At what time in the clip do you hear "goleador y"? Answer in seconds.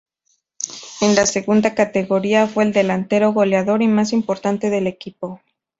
3.33-3.87